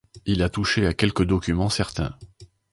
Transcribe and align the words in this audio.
Il 0.25 0.41
a 0.41 0.49
touché 0.49 0.87
à 0.87 0.95
quelques 0.95 1.21
documents 1.21 1.69
certains. 1.69 2.17